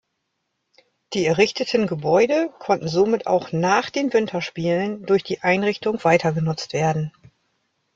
[1.13, 7.11] Die errichteten Gebäude konnten somit auch nach den Winterspielen durch die Einrichtung weitergenutzt werden.